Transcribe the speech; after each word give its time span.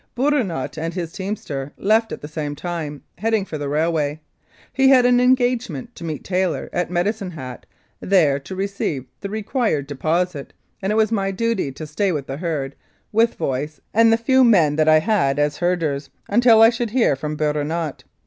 Bourinot 0.15 0.79
and 0.79 0.95
his 0.95 1.11
teamster 1.13 1.73
left 1.77 2.11
at 2.11 2.21
the 2.21 2.27
same 2.27 2.55
time, 2.55 3.03
heading 3.19 3.45
for 3.45 3.59
the 3.59 3.69
railway. 3.69 4.19
He 4.73 4.89
had 4.89 5.05
an 5.05 5.19
engagement 5.19 5.93
to 5.93 6.03
meet 6.03 6.23
Taylor 6.23 6.71
at 6.73 6.89
Medicine 6.89 7.29
Hat, 7.29 7.67
there 7.99 8.39
to 8.39 8.55
receive 8.55 9.05
the 9.19 9.29
required 9.29 9.85
deposit, 9.85 10.53
and 10.81 10.91
it 10.91 10.95
was 10.95 11.11
my 11.11 11.29
duty 11.29 11.71
to 11.73 11.85
stay 11.85 12.11
with 12.11 12.25
the 12.25 12.37
herd, 12.37 12.73
with 13.11 13.35
Voice 13.35 13.79
and 13.93 14.11
the 14.11 14.17
few 14.17 14.43
men 14.43 14.75
that 14.75 14.89
I 14.89 14.97
had 14.97 15.37
as 15.37 15.57
herders, 15.57 16.09
until 16.27 16.63
I 16.63 16.71
should 16.71 16.89
hear 16.89 17.15
from 17.15 17.35
Bourinot. 17.35 18.03